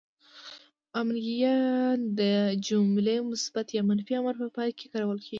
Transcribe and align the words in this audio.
امریه 1.01 1.55
ئ 1.93 2.01
د 2.19 2.21
جمع 2.65 2.99
مثبت 3.29 3.67
يا 3.77 3.81
منفي 3.89 4.13
امر 4.19 4.35
په 4.41 4.47
پای 4.55 4.69
کې 4.77 4.85
کارول 4.93 5.19
کیږي. 5.23 5.29